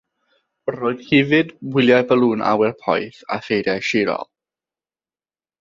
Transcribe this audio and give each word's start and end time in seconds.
Roedd 0.75 1.03
hefyd 1.09 1.51
wyliau 1.75 2.07
balŵn 2.13 2.43
awyr 2.55 2.75
poeth 2.87 3.21
a 3.37 3.41
ffeiriau 3.45 3.87
sirol. 3.91 4.29